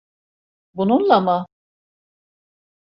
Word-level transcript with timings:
Bununla 0.73 1.19
mı? 1.21 1.45